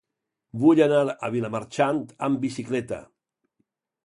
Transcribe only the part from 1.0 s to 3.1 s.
a Vilamarxant amb bicicleta.